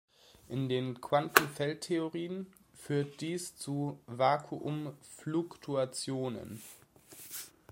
[0.49, 6.59] In den Quantenfeldtheorien führt dies zu Vakuumfluktuationen.